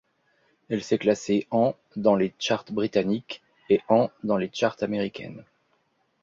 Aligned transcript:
Elle 0.71 0.83
s'est 0.83 0.97
classée 0.97 1.45
en 1.51 1.75
dans 1.95 2.15
les 2.15 2.33
charts 2.39 2.65
britanniques, 2.71 3.43
et 3.69 3.81
en 3.87 4.09
dans 4.23 4.35
les 4.37 4.49
charts 4.51 4.77
américaines. 4.81 5.43